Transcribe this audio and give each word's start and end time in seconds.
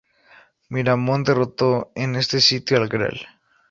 Miramón 0.69 1.23
derrotó 1.23 1.91
en 1.93 2.15
este 2.15 2.41
sitio 2.41 2.77
al 2.77 2.87
Gral. 2.87 3.19